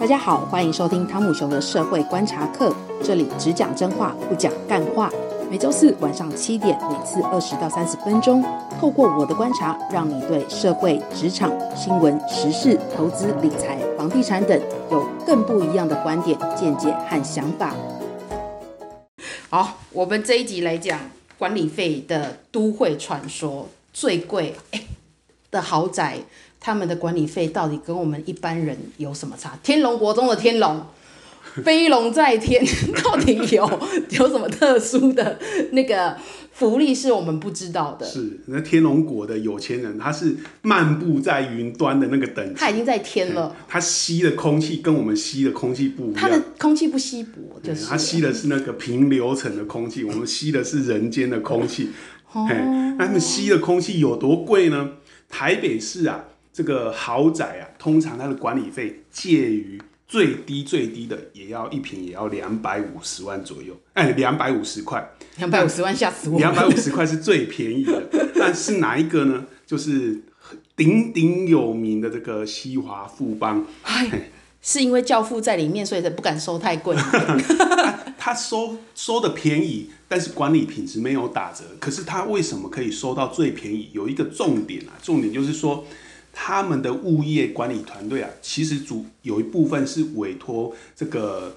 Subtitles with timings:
[0.00, 5.10] 大家好，欢迎收听汤姆熊的社会观察课，这里只讲真话，不讲干话。
[5.50, 8.40] 每周四晚上七点，每次二十到三十分钟，
[8.80, 17.74] 透过我的观察，让你对社会、职场、新闻、时事、投资、理财、房地产等有更不一样的观点、见解和想法。
[19.50, 21.00] 好，我们这一集来讲
[21.36, 24.54] 管理费的都会传说，最贵
[25.50, 26.18] 的豪宅。
[26.60, 29.58] 他们的管理费到底跟我们一般人有什么差？
[29.62, 30.84] 天龙国中的天龙，
[31.64, 32.64] 飞龙在天，
[33.02, 35.38] 到底有 有什么特殊的
[35.72, 36.16] 那个
[36.52, 38.04] 福利是我们不知道的？
[38.04, 43.54] 是那天龙国的有钱人，他是漫步在云端的那个等级，他已经在天了。
[43.68, 51.90] 他吸的空气跟我们吸的空气不一样，他的空气不稀薄，就是他吸的是那个平流层的空气，我们吸的是人间的空气。
[52.32, 52.46] 哦，
[52.98, 54.90] 那他们吸的空气有多贵呢？
[55.28, 56.24] 台北市啊。
[56.58, 66.36] 这个豪宅啊，通常它的管理费介于最低最低的，也要一平也要两百五十万左右，哎，两百五十块，两百五十万吓死我！
[66.36, 69.46] 两百五十块是最便宜的， 但是哪一个呢？
[69.64, 70.20] 就是
[70.74, 76.96] 鼎鼎有名的这个西华富邦，哎，是因为教父在里面，所以才不敢收太贵。
[78.18, 81.62] 他收收的便宜，但是管理品质没有打折。
[81.78, 83.90] 可是他为什么可以收到最便宜？
[83.92, 85.86] 有一个重点啊，重点就是说。
[86.40, 91.56] 他们的物业管理团队啊，其实主有一部分是委托这个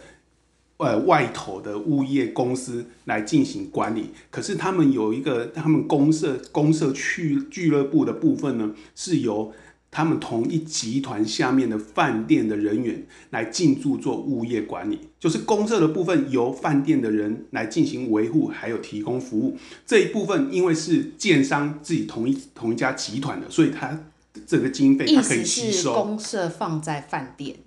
[0.78, 4.10] 呃外头的物业公司来进行管理。
[4.32, 9.54] 可是他们有一个他们公社公社俱俱乐部的部分呢，是由
[9.92, 14.98] 他们同一集团下面的饭店的人员来进驻做物业管理。
[15.20, 19.56] 就是公社的部分由饭店的人来进行维护，还有提供服务。
[19.86, 24.08] 这一部分因为是建商自己同一同一家集团的，所以他。
[24.46, 25.94] 这个经费它可以吸收。
[25.94, 27.58] 公社放在饭店？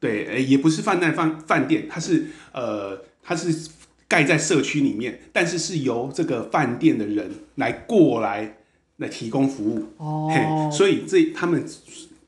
[0.00, 3.68] 对，也不是放在饭饭店，它是呃，它是
[4.08, 8.58] 盖在社区里面，但是是由这个饭店的人来过来
[8.96, 9.86] 来提供服务。
[9.98, 11.64] 哦，所以这他们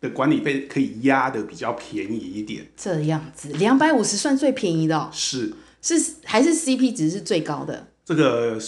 [0.01, 2.67] 的管理费可以压的比较便宜一点。
[2.77, 5.11] 这样子，两百五十算最便宜的哦？
[5.13, 7.89] 是是，还是 CP 值是最高的？
[8.07, 8.61] 这个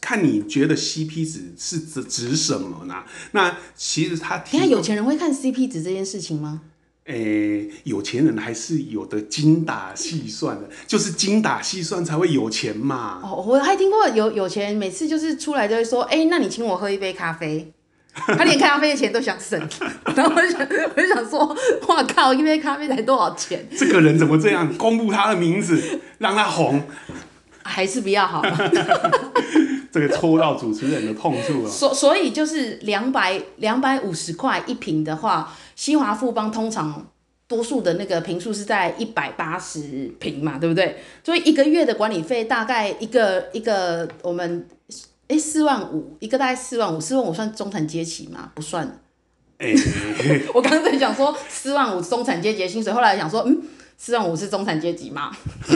[0.00, 3.04] 看你觉得 CP 值是指指什么呢？
[3.32, 6.62] 那其实他，你看有钱人会看 CP 值这件事情吗？
[7.04, 13.20] 诶，有钱人还是有的精打细算的，就是精打细算才会有钱嘛。
[13.22, 17.72] 哦，我还听过有有钱人每次就是出来就会说，哎，那你请我喝一杯咖啡，
[18.12, 19.56] 他连咖啡的钱都想省。
[20.16, 20.60] 然后我就想，
[20.96, 23.68] 我就想说，哇靠，一杯咖啡才多少钱？
[23.78, 24.76] 这个人怎么这样？
[24.76, 26.82] 公布他的名字，让他红。
[27.62, 28.42] 还是比较好。
[29.98, 31.70] 这个戳到主持人的痛处了。
[31.70, 37.06] 所所以就是两百两百五十块一瓶的话，西华富邦通常
[37.48, 40.98] 多数的那个坪数是在一百八十坪嘛，对不对？
[41.24, 44.66] 所以一个月的管理费大概一个一个我们
[45.28, 48.52] 哎四万五，一个大概四万五，四万五算中产阶级吗？
[48.54, 49.00] 不算。
[49.58, 49.72] 哎，
[50.52, 53.62] 我刚才想说四万五中产阶级的薪水，后来想说嗯。
[53.98, 55.34] 四万五是中产阶级吗？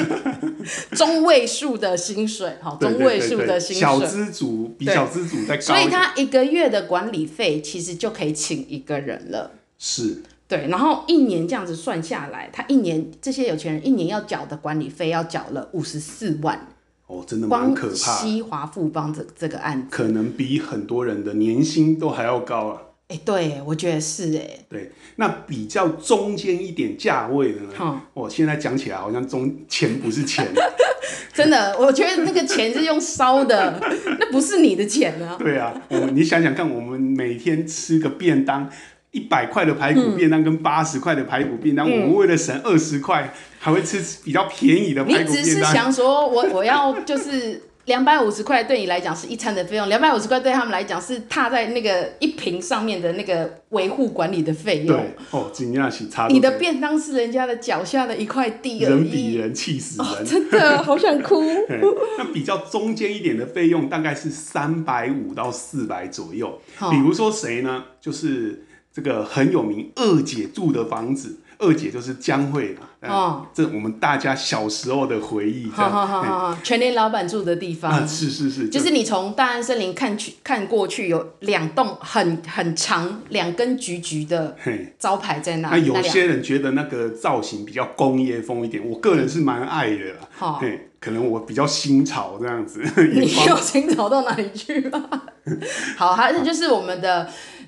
[1.01, 9.53] 中位数的薪水，哈，中位数的薪水，小资族比小资族再高，所以他一个月的管理费其实就可以请一个人了。
[9.79, 16.69] 是，对，然后一年这样子算下来，他一年这些有钱人一年要缴的管理费要缴了五十四万。
[17.07, 17.95] 哦，真的蛮可怕。
[17.95, 22.83] 西华富邦这这个案子，可能比很多人的年薪都还要高啊。
[23.11, 24.49] 哎、欸，对，我觉得是哎。
[24.69, 27.73] 对，那比较中间一点价位的呢？
[27.81, 30.47] 嗯，我现在讲起来好像中钱不是钱，
[31.35, 33.81] 真的，我觉得那个钱是用烧的，
[34.21, 35.37] 那不是你的钱呢、啊。
[35.37, 38.71] 对啊，我们你想想看，我们每天吃个便当，
[39.11, 45.35] 一百块的排骨便当跟八十块的排骨便当，嗯、我们为了省二十块，还会吃比较便宜的排骨便当。
[45.35, 47.63] 你只是想说我我要就是。
[47.91, 54.97] 两百五十块对你来讲是一餐的费用，两百五十块对他们来讲是踏在那个一瓶上面的那个维护管理的费用。
[54.97, 56.29] 对，哦，惊讶是差。
[56.29, 58.93] 你的便当是人家的脚下的一块地而已。
[58.93, 61.43] 人比人气死人，哦，真的好想哭。
[62.17, 66.61] 那比较中间一点的费用大概是三百五到四百左右。
[66.79, 67.87] 哦，比如说谁呢？
[68.01, 71.41] 就是这个很有名二姐住的房子。
[71.59, 75.71] 二姐就是江蕙嘛，哦，这我们大家小时候的回忆。
[75.71, 77.91] 好好好好，全年老板住的地方。
[77.91, 84.55] 啊，是是是，就是你从大安森林看去看过去，有两栋很很长、两根橘橘的
[84.99, 85.71] 招牌在那。
[85.71, 90.05] 那有些人觉得那个造型比较工业风一点，我个人是蛮爱的。
[90.31, 92.83] 好，嘿，可能我比较新潮这样子。
[93.15, 95.11] 你有新潮到哪里去了？
[95.97, 97.27] 好，还是就是我们的。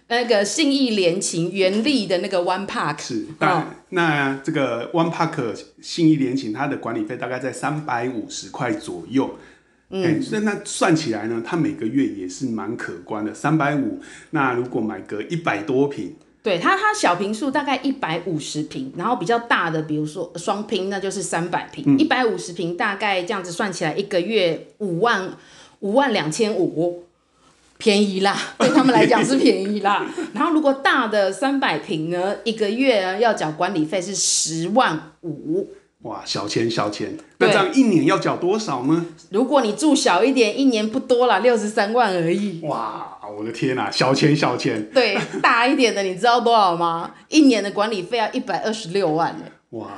[0.08, 9.38] 那个信义联勤原力的那个 One Park 是，那、哦、那这个 One Park 信义联勤它的管理费大概在三百五十块左右。
[9.94, 14.00] 嗯，欸、所以那算起来呢，它每个月也是蛮可观的，三百五。
[14.30, 25.36] 那如果买个一百多平，对它，它小平数大概一百五十平，然后比较大的，比如说双拼，那就是三百平，一百五十平大概这样子算起来，一个月五万
[25.80, 27.04] 五万两千五，
[27.76, 30.06] 便宜啦，对他们来讲是便宜啦。
[30.34, 35.68] 然后如果大的三百平呢，一个月要缴管理费是十万五。
[36.02, 39.06] 哇，小钱小钱，那这样一年要缴多少呢？
[39.30, 42.60] 如果你住小一点，一年不多啦，六十三万而已。
[42.64, 44.90] 哇，我的天呐，小钱小钱。
[44.92, 47.12] 对，大一点的，你知道多少吗？
[47.28, 49.44] 一年的管理费要一百二十六万呢。
[49.78, 49.90] 哇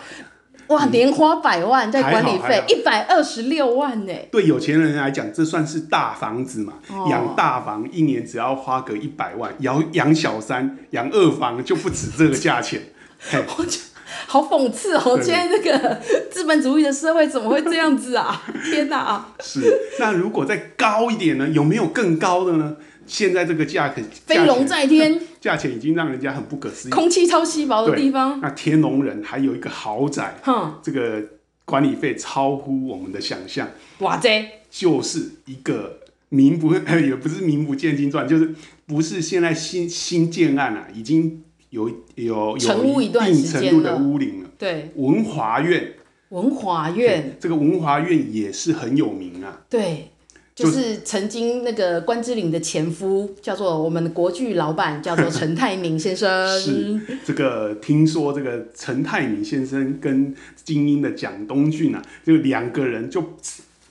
[0.69, 4.13] 哇，年花百万在管理费，一百二十六万呢。
[4.31, 6.75] 对有钱人来讲，这算是大房子嘛？
[7.11, 12.81] 养、哦、大房一年只要花个一百万，养养小三、养二房就不止这个价钱。
[13.57, 13.79] 我就
[14.27, 15.19] 好讽刺哦！
[15.21, 16.01] 现在这个
[16.31, 18.43] 资本主义的社会怎么会这样子啊？
[18.65, 19.25] 天哪！
[19.41, 19.61] 是，
[19.99, 21.49] 那如果再高一点呢？
[21.49, 22.77] 有没有更高的呢？
[23.07, 26.91] 现在这个价格飞龙在天，价钱已经让人家很不可思议。
[26.91, 31.23] 空气超稀薄的地方，那天龙人还有一个豪宅，哼，这个
[31.65, 33.69] 管理费超乎我们的想象。
[33.99, 38.55] 哇塞，就是一个名不 也不是名不见经传，就是
[38.87, 41.41] 不是现在新新建案啊，已经。
[41.71, 45.95] 有有有一定程度的屋龄了，对，文华苑，
[46.29, 50.13] 文华苑，这个文华苑也是很有名啊，对，
[50.55, 63.35] 就是曾经那个关之琳的前夫，叫做我们的国剧老板，叫做陈泰明先生， 是这个听说这个陈泰明先生跟精英的蒋东俊啊，就两个人就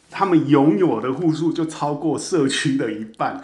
[0.10, 3.44] 他们拥有的户数就超过社区的一半。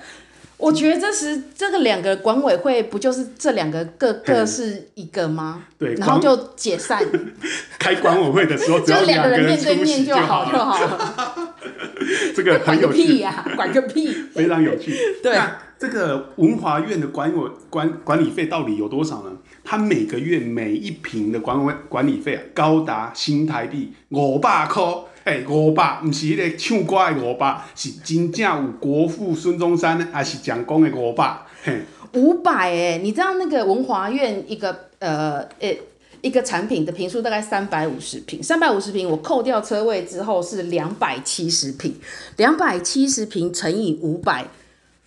[0.56, 5.64] 我觉得这是这个两个管委会不就是这两个各各是一个吗？
[5.78, 7.02] 对，然后就解散。
[7.80, 11.49] 开管委会的时候，只要两个人 面对面就好就好了。
[12.36, 13.20] 这个很有趣。
[13.20, 13.46] 呀！
[13.56, 14.08] 管个屁！
[14.34, 14.94] 非常有趣。
[15.24, 15.36] 对。
[15.36, 19.32] 那这个文华院的管委管管理费到底有多少呢？
[19.64, 24.84] 他每个月每一平的管委管理费啊，高达新台币五百块。
[25.26, 31.38] 哎，五百，不是迄个唱歌的五百，是真正有国父孙中山还是蒋公的五百？
[31.64, 31.82] 嘿，
[32.14, 35.76] 五百哎，你知道那个文华院一个呃呃
[36.22, 41.96] 一个产品的平数大概三百五十平，三百五十平我扣掉车位之后是两百七十平，
[42.38, 44.48] 两百七十平乘以五百，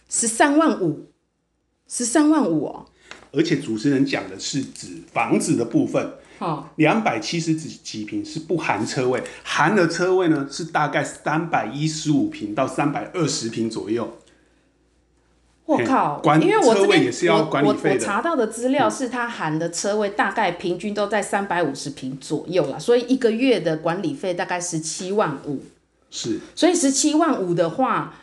[0.08, 1.06] 十三万五，
[1.88, 2.86] 十三万五哦。
[3.32, 6.14] 而且主持人讲的是指房子的部分。
[6.38, 14.18] 好两百七十几几平是不含车位，含了车位呢是大概三百一十五平到三百二十平左右。
[15.72, 17.88] 我靠，管因为我这边也是要管理费的。
[17.90, 25.62] 我我查到的资料是它含的车位大概平均都在三百五十平左右啦，所以一个月的管理费大概十七万五。
[26.10, 28.14] 是，所以十七万五的话，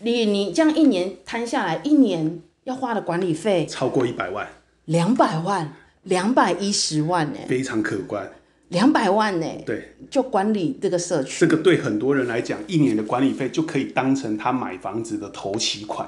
[0.00, 4.48] 你你这样一年摊下来，一年要花的管理费超过一百万，
[4.84, 5.72] 两百万。
[6.04, 8.30] 两百一十万呢，非常可观。
[8.68, 11.40] 两百万呢，对，就管理这个社区。
[11.40, 16.06] 这个对很多人来讲，一年的管理费就可以当成他买房子的头期款。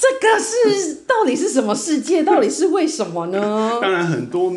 [0.00, 2.22] 这个是到底是什么世界？
[2.22, 3.78] 到底是为什么呢？
[3.82, 4.50] 当然，很多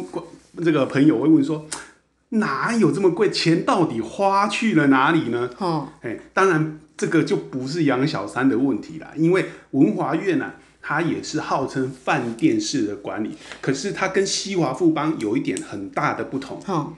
[0.64, 1.68] 这个朋友会问说，
[2.30, 3.30] 哪有这么贵？
[3.30, 5.50] 钱到底花去了哪里呢？
[5.58, 10.56] 哦，哎，当然，这个就不是养小三的问题啦，因为文华苑啊。
[10.86, 16.62] 它也是号称饭店式的管理，可是它跟西华富邦有一点很大的不同。
[16.68, 16.92] 哦、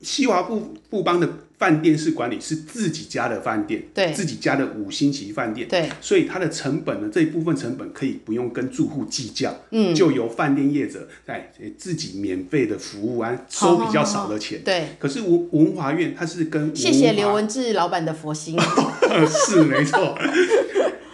[0.00, 14.88] 西华富富邦的饭店式管理是自己家的饭店，对，自己家的五星级饭店，对，所以它的成本呢，这一部分成本可以不用跟住户计较，嗯，就由饭店业者在自己免费的服务啊，收比较少的钱，对。
[14.98, 18.58] 可是文文华苑它是跟谢谢刘文志老板的佛心，
[19.46, 20.18] 是没错。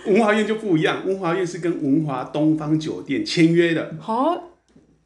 [0.07, 3.95] 文华苑就不一样，文华苑是跟文华东方酒店签约的。
[4.01, 4.43] 好、哦，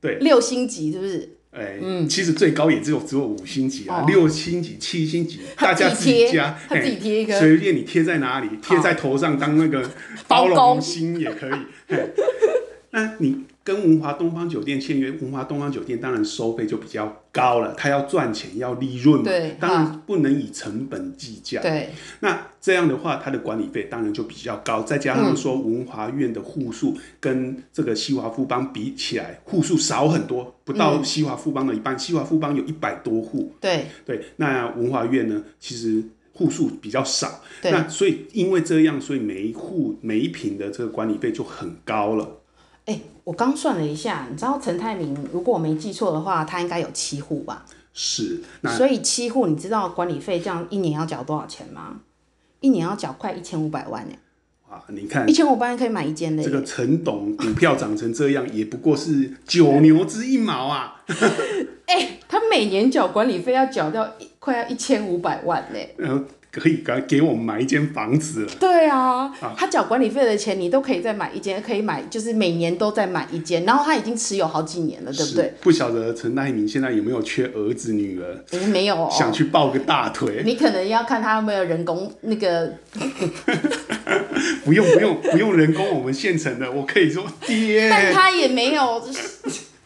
[0.01, 1.34] 对，六星级是不是？
[1.55, 9.89] 哎、欸，嗯，其实最高也只有只有五星级啊，哦、六星级、七星级，大家自己加，他自己贴一个，随便你贴在哪里，贴在头上当那个
[10.27, 11.53] 包龙星也可以。
[12.91, 13.45] 那你。
[13.65, 21.63] 跟文华东方酒店签约，文华东方酒店当然收费就比较高了，他要赚钱要利润嘛，对，当然不能以成本计价。
[21.63, 21.89] 对，
[22.21, 31.97] 那这样的话，它的管理费当然就比较高，再加上说文华苑的户数跟这个西华富邦比起来，户数少很多，不到西华富邦的一半。
[31.97, 36.05] 嗯、西华富邦有一百多户，对对，那文华苑呢，其实
[36.35, 42.43] 户数比较少，那所以因为这样，所以每一户每一平的这个管理费就很高了。
[42.87, 47.65] 哎，我刚算了一下，你知道陈泰明，如果我没记错的话，他应该有七户吧？
[47.93, 48.43] 是，
[48.77, 52.01] 所以七户，你知道管理费这样一年要缴多少钱吗？
[52.61, 54.15] 一年要缴快一千五百万呢。
[54.69, 56.43] 哇，你看，一千五百万可以买一间的。
[56.43, 61.03] 这个陈董股票涨成这样，也不过是九牛之一毛啊。
[61.87, 65.79] 哎，他每年缴管理费要缴掉快要一千五百万呢。
[65.99, 68.53] 嗯可以给给我们买一间房子了。
[68.61, 73.65] 对啊，啊他缴管理费的钱，你都可以再买一间，可以买，就是每年都在买一间。
[73.65, 75.53] 然后他已经持有好几年了，对不对？
[75.61, 78.45] 不晓得陈代明现在有没有缺儿子女儿？
[78.53, 80.43] 嗯、没有、哦，想去抱个大腿。
[80.45, 82.73] 你可能要看他有没有人工那个。
[84.65, 87.89] 不用不用不用人工，我们现成的，我可以说爹。
[87.91, 89.03] 但他也没有。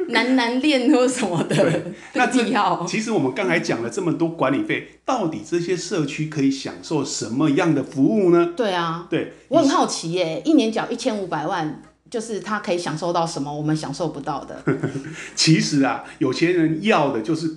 [0.08, 1.84] 难难练或什么的，对，
[2.14, 2.42] 那这
[2.86, 8.52] 其实我们刚才讲了这么多管理费，到底这些社区可以享受什么样的服务呢？
[8.56, 14.62] 对啊，对，我很好奇耶，一年缴一千五百万，就是他可以享受到什么我们享受不到的？
[15.34, 17.48] 其实啊，有些人要的就是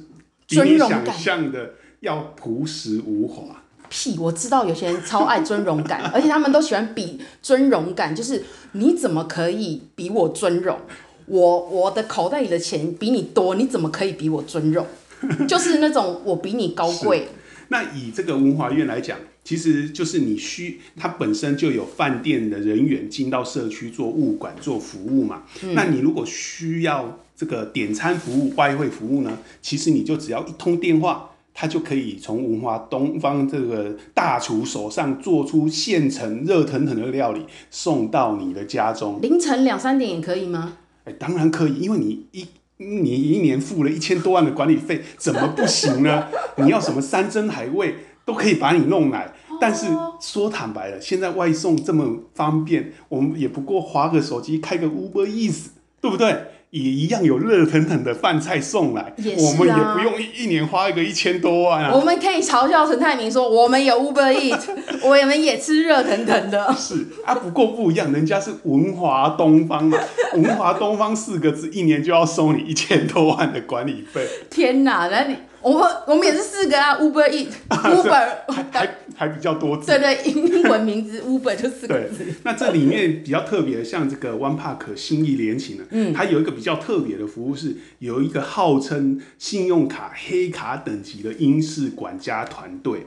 [0.47, 3.43] 比你想象的要朴实无华。
[3.89, 8.41] 屁，我知道有些人超爱尊荣感， 而且他们都喜欢比尊荣感，就是
[8.71, 10.79] 你怎么可以比我尊荣？
[11.25, 14.85] 我我的口袋里的钱比你多，你怎么可以比我尊荣？
[15.47, 17.27] 就是那种我比你高贵。
[17.69, 25.43] 那以这个文华苑来讲，其实就是你需它本身就有饭店的人员进到社区做物管做服务嘛。
[25.63, 29.37] 嗯、那你如果需要这个点餐服务、外汇服务呢？
[29.61, 39.17] 其实你就只要一通电话，他就可以从文华东方这个大厨手上做出现成热腾腾的料理，送到你的家中。
[39.21, 40.73] 凌晨两三点也可以吗？
[41.05, 46.27] 哎，当然可以，因为你一你一年付了一千多万的管理费，怎么不行呢？
[46.57, 49.33] 你要什么山珍海味都可以把你弄来。
[49.59, 49.85] 但是
[50.19, 55.67] 说坦白了，现在外送这么方便，我们也不过滑个手机，开个 Uber Eats，
[56.01, 56.45] 对不对？
[56.71, 61.93] 也一样有热腾腾的饭菜送来，啊、我们也不用一一年花一个一千多万啊。
[61.93, 64.59] 我们可以嘲笑陈泰明说，我们有 Uber Eat，
[65.03, 66.73] 我们也吃热腾腾的。
[66.77, 69.97] 是啊，不过不一样，人家是文华东方嘛，
[70.33, 74.25] 文华东方四个字，一年就要收你一千多万的管理费。
[74.49, 75.35] 天哪，那你。
[75.61, 79.85] 我们我们也是四个啊，Uber Eat，Uber 还还还比较多字。
[79.85, 82.25] 对对，英文名字 Uber 就四个字。
[82.43, 93.05] 那这里面比较特别的，像这个 One Park 心意联勤呢，嗯，它有一个比较特别的服务是，有一个号称信用卡黑卡等级的英式管家团队，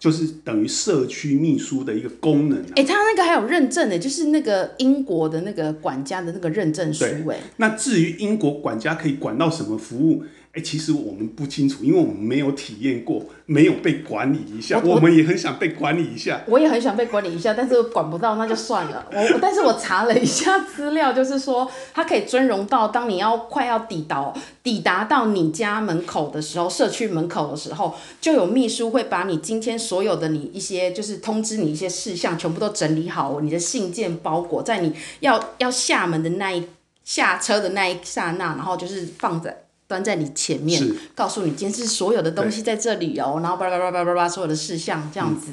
[0.00, 2.58] 就是等于社区秘书的一个功能。
[2.74, 7.04] 哎，他那个还有认证的，就是那个英国的那个管家的那个认证书。
[7.28, 10.24] 哎，那至于英国管家可以管到什么服务？
[10.58, 14.82] 哎，其实我们不清楚，因为我们没有体验过，没有被管理一下。
[14.84, 16.42] 我，我们也很想被管理一下。
[16.48, 19.06] 我也很想被管理一下，但是管不到，那就算了。
[19.12, 24.34] 我，但是我查了一下资料，就是说，它可以尊荣到，当你要快要抵达
[24.64, 36.66] 抵达到你家门口的时候，社区门口的时候，就有秘书会把你今天所有的你一些，就是通知你一些事项，全部都整理好，你的信件包裹在你要要下门的那一
[37.04, 39.56] 下车的那一刹那，然后就是放在。
[39.88, 40.80] 端在你前面，
[41.14, 45.52] 告诉你今天是所有的东西在这里哦，然后叭叭叭叭叭叭所有的事项这样子。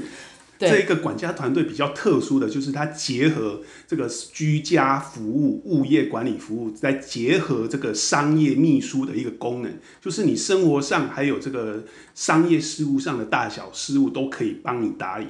[0.58, 15.28] 这一个管家团队比较特殊的就是它结合这个居家服务、物业管理服务，再结合这个商业秘书的一个功能，就是你生活上还有这个商业事务上的大小事务都可以帮你打理，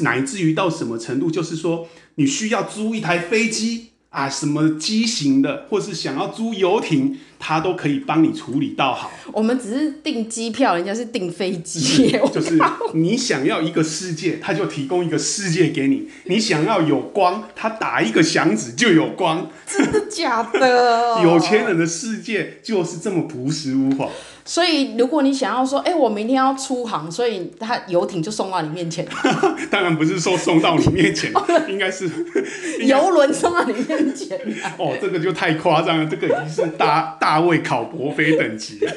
[0.00, 3.90] 乃至于到什么程度，就是说你需要租一台飞机。
[4.14, 9.10] 啊，什么机型的，或是想要租游艇，他都可以帮你处理到好。
[9.30, 12.10] 我们只是订机票，人家是订飞机。
[12.32, 12.58] 就是
[12.94, 19.50] 你想要一个世界，他就提供一个世界给你；你想要有光，他打一个响指就有光。
[19.66, 21.20] 真的假的？
[21.22, 24.08] 有钱人的世界就是这么朴实无华。
[24.46, 29.06] 所以，如果你想要说，哎、欸，我明天要出航，所以他游艇就送到你面前。
[29.70, 31.32] 当然不是说送到你面前，
[31.66, 32.10] 应该是
[32.80, 34.38] 游轮送到你面前。
[34.78, 38.92] 哦，这个就太夸张了，这个已经是大大卫考伯菲等级了。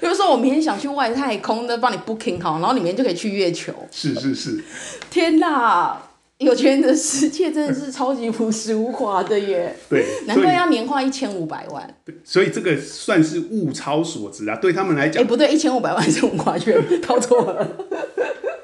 [0.00, 3.72] 就是说我明天想去外太空的，帮你 booking 好，然后里面就可以去月球。
[3.90, 4.62] 是是是。
[5.10, 6.00] 天哪！
[6.38, 11.88] 有钱人的世界真的是超级朴实无华的耶，对，难怪要年花一千五百万。
[12.04, 15.22] 对，所以这个算是物超所值啊，对他们来讲。
[15.22, 16.76] 哎、欸，不对，一千五百万是文华圈，
[17.06, 17.64] 搞错了。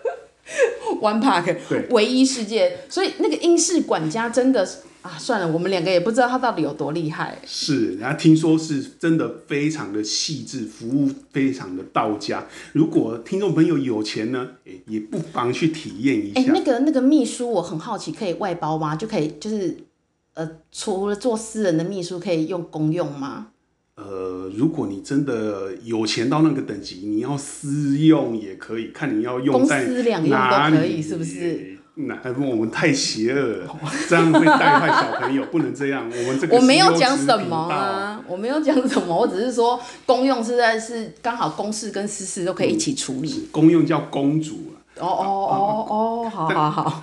[1.01, 4.79] One Park，对，唯一世界，所以那个英式管家真的是。
[5.09, 7.39] 啊，算了，我们两个也不知道他到底有多厉害。
[7.47, 12.47] 是，然后听说是真的非常的细致，服务非常的到家。
[12.75, 14.49] 如果听众朋友有钱呢，
[14.87, 16.41] 也不妨去体验一下。
[16.41, 18.95] 哎，那个那个秘书，我很好奇，可以外包吗？
[18.95, 19.79] 就可以就是
[20.35, 23.49] 呃，除了做私人的秘书，可以用公用吗？
[23.95, 31.78] 呃，如果你真的有钱到那个等级，你要私用也可以，看你要用在哪里，公私两用都可以，是不是？
[32.01, 33.77] 那我们太邪恶了，
[34.09, 36.09] 这样会带坏小朋友，不能这样。
[36.09, 43.29] 我们这个我没有讲什么啊，我没有讲什么，我只是说公用实在是刚好公事跟私事都可以一起处理。
[43.29, 44.79] 嗯、公用叫公主啊。
[45.01, 47.03] 哦哦哦哦，好好好。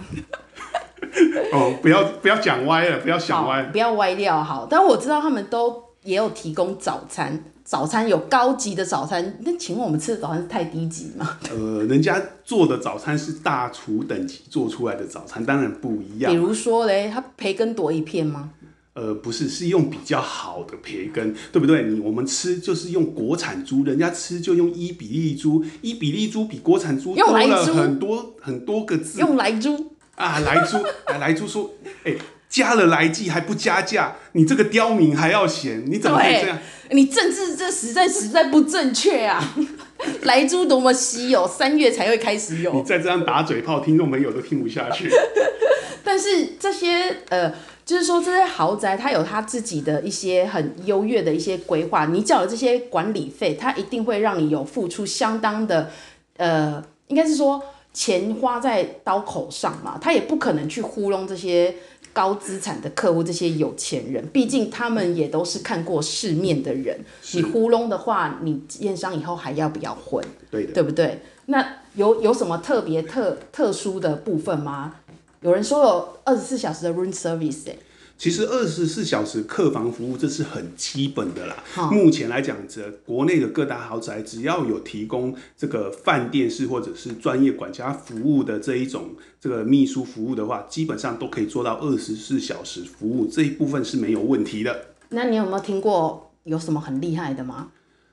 [1.51, 4.65] 哦，不要不要讲歪了，不要想歪，不要歪掉好。
[4.69, 7.43] 但我知道他们都也有提供早餐。
[7.65, 11.37] 早餐有高级的早餐，那请问我们吃的早餐是太低级吗？
[11.49, 16.31] 呃，人家做的早餐是大厨等级做出来的早餐，当然不一样。
[16.31, 18.51] 比如说嘞，他培根多一片吗？
[18.93, 21.85] 呃，不是，是用比较好的培根，对不对？
[21.85, 29.19] 你我们吃就是用国产猪，人家吃就用伊比利猪，伊比利猪比国产猪多了很多很多个字。
[29.19, 30.77] 用来猪啊，来猪，
[31.19, 31.71] 来猪说，
[32.05, 32.17] 哎、欸。
[32.55, 36.57] 加了来剂还不加价，你这个刁民还要嫌，你怎么会这样？
[36.89, 39.43] 你政治这实在实在不正确啊！
[40.23, 42.71] 来猪多么稀有，三月才会开始有。
[42.73, 45.11] 你再这样打嘴炮，听众朋友都听不下去。
[46.01, 52.05] 但是这些呃，就是说这些豪宅，它有它自己的一些很优越的一些规划。
[52.05, 55.91] 你缴了这些管理费，它一定会让你有付出相当的
[56.37, 61.75] 呃，应该是说钱花在刀口上嘛，他也不可能去糊弄这些。
[62.15, 66.97] 高资产的客户，这些有钱人，毕竟他们也都是看过世面的人。
[67.33, 70.23] 你糊弄的话，你验商以后还要不要混？
[70.49, 71.19] 对的，对不对？
[71.47, 74.95] 那有有什么特别特特殊的部分吗？
[75.41, 77.77] 有人说有二十四小时的 room service，欸
[78.17, 81.63] 其实二十四小时客房服务这是很基本的啦。
[81.91, 94.85] 目前来讲，这国内的各大豪宅只要有提供这个饭店式或者是专业管家服务的这一种这个秘书服务的话，基本上都可以做到二十四小时服务，这一部分是没有问题的。
[95.09, 97.67] 那你有没有听过有什么很厉害的吗？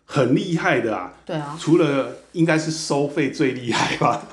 [0.05, 1.15] 很厉害的啊！
[1.25, 4.27] 对啊，除了应该是收费最厉害吧。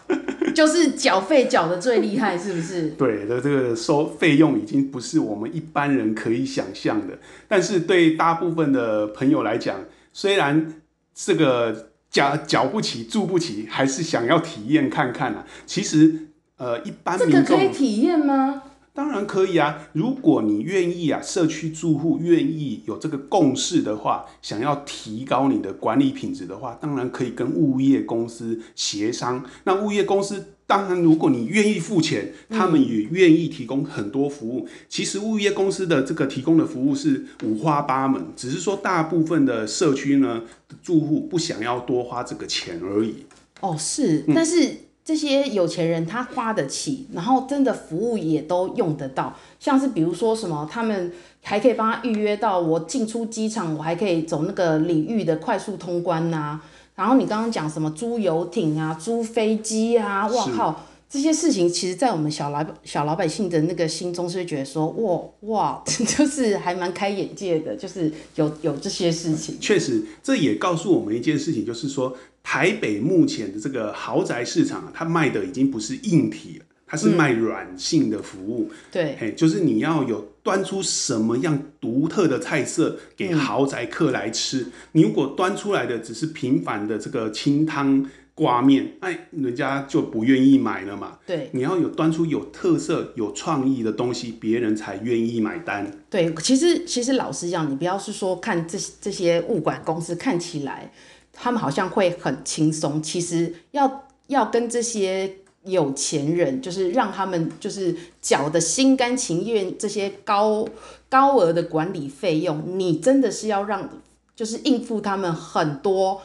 [0.54, 2.90] 就是缴费缴的最厉害，是不是？
[2.90, 7.18] 对的，这个收费用已经不是我们一般人可以想象的。
[7.48, 9.82] 但是对大部分的朋友来讲，
[10.14, 10.76] 虽然
[11.14, 15.46] 这个缴缴不起、住不起，还是想要体验看看啊。
[15.66, 18.64] 其实，呃，一般这个可以体验吗？
[18.94, 19.88] 当然可以啊！
[19.94, 29.46] 如果你愿意啊，社区住户愿意有这个共识的话，想要提高你的管理品质的话，当然可以跟物业公司协商。
[29.64, 34.66] 那物业公司当然，如果你愿意付钱，他们也愿意提供很多服务。
[34.68, 34.70] 嗯。
[34.90, 40.44] 其实物业公司的这个提供的服务是五花八门，只是说大部分的社区呢，
[40.84, 43.26] 住户不想要多花这个钱而已。
[43.62, 44.66] 哦，是，但是。
[44.66, 44.78] 嗯
[45.10, 56.62] 这些有钱人他花得起，然后真的服务也都用得到，像是比如说什么，他们还可以帮他预约到我进出机场，我还可以走那个领域的快速通关呐、
[56.94, 65.20] 然后你刚刚讲什么租游艇啊、租飞机啊，哇靠，这些事情其实，在我们小老小老百姓的那个心中是觉得说，哇
[65.50, 69.58] 哇， 就是还蛮开眼界的，就是有有这些事情。
[69.60, 72.16] 确实，这也告诉我们一件事情，就是说。
[72.52, 78.72] 台北目前的这个豪宅市场，它卖的已经不是硬体了，它是卖软性的服务。
[78.72, 84.62] 嗯、对，嘿，就是你要有端出什么样独特的菜色给豪宅客来吃。
[84.62, 91.20] 嗯、你如果端出来的只是平凡的这个清汤挂面，哎，人家就不愿意买了嘛。
[91.28, 95.86] 对，你要有端出有特色、有创意的东西，别人才愿意买单。
[96.10, 100.92] 对，其实其实老实讲，你不要是说看这这些物管公司看起来。
[101.32, 110.68] 他们好像会很轻松，其实要要跟这些有钱人，就是让他们就是缴的心甘情愿，这些高
[111.08, 113.90] 高额的管理费用，你真的是要让，
[114.36, 116.22] 就是应付他们很多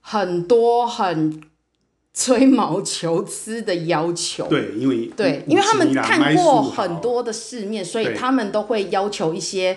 [0.00, 1.42] 很多很
[2.14, 4.46] 吹毛求疵的要求。
[4.48, 9.76] 对，因为对，因为他们看过很多的世面，所以他们都会要求一些。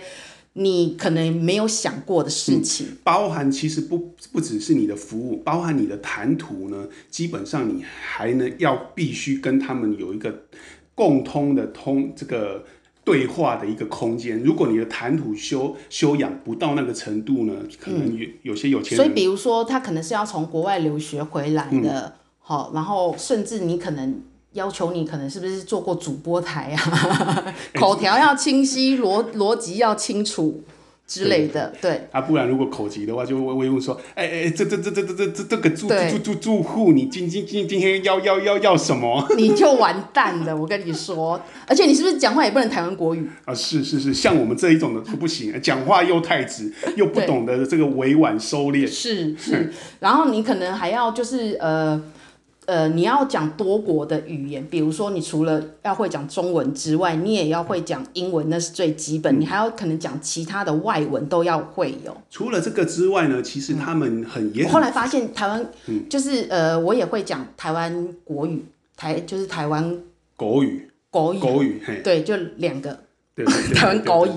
[0.53, 6.87] 你可能没有想过的事情，嗯、包含其实不不只是你的服务，包含你的谈吐呢。
[7.09, 10.43] 基本上你还能要必须跟他们有一个
[10.95, 12.65] 共通的通这个
[13.05, 14.41] 对话的一个空间。
[14.43, 18.97] 如果你的谈吐修修养不到那个程度呢，可能有有些有钱。
[18.97, 24.21] 所以比如说他可能是要从国外留学回来的，好、嗯，然后甚至你可能。
[24.53, 27.53] 要求你可能是不是做过主播台啊？
[27.75, 30.63] 口条要清晰，逻逻辑要清楚，
[31.05, 32.07] 之类的，对。
[32.11, 39.23] 啊，不然如果口急的话，就会会问说，哎、欸、哎、欸，这这这这这这这这个住住住住户，你今今今今天要要要要什么？
[39.37, 41.39] 你就完蛋了，我跟你说。
[41.67, 43.53] 而且你是不是讲话也不能台湾国语啊？
[43.53, 48.87] 是是是，像我们这一种的就不行，讲话又太直，又不懂得这个委婉收敛。
[48.87, 52.01] 是是，然后你可能还要就是呃。
[52.69, 59.35] 呃，你要讲多国的语言，比如说你除了要会讲中文之外，你也要会讲英文，那是最基本。
[59.37, 62.15] 嗯、你还要可能讲其他的外文都要会有。
[62.29, 65.65] 除了这个之外呢，其实他们很也很、嗯、我后来发现台湾，
[66.07, 68.63] 就是、嗯、呃，我也会讲台湾国语，
[68.95, 69.97] 台就是台湾
[70.35, 72.99] 国语，国语，国语，对，就两个，
[73.33, 74.31] 对，台湾国语。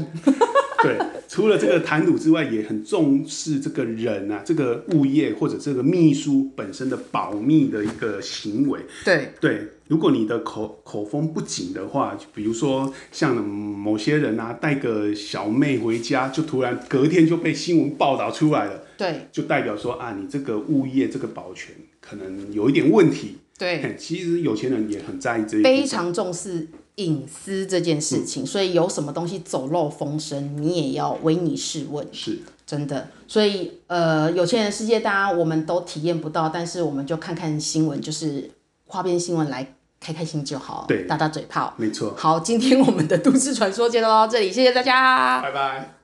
[0.84, 8.80] 对，除了这个谈吐之外，也很重视这个人啊，这个物业或者这个秘书本身的保密的一个行为。
[9.04, 18.82] 对对，如果你的口口风不紧的话，比如说像某些人啊，带个小妹回家，就突然隔天就被新闻报道出来了。
[18.98, 23.36] 对，就代表说啊，你这个物业这个保全可能有一点问题。
[23.58, 26.66] 对，其实有钱人也很在意这一点，非常重视。
[26.96, 33.08] 隐私这件事情，所以有什么东西走漏风声，你也要唯你是问，是真的。
[33.26, 38.50] 所以呃，有钱人世界，大家我们都体验不到，但是我们就看看新闻，就是
[38.86, 42.14] 花边新闻来开开心就好，对，打打嘴炮，没错。
[42.16, 46.01] 好，今天我们的都市传说就到这里，谢谢大家，拜拜。